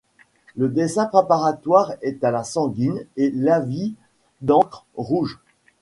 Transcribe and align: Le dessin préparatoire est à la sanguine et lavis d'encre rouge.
Le 0.55 0.67
dessin 0.67 1.05
préparatoire 1.05 1.93
est 2.01 2.23
à 2.23 2.31
la 2.31 2.43
sanguine 2.43 3.05
et 3.17 3.29
lavis 3.35 3.93
d'encre 4.41 4.87
rouge. 4.95 5.37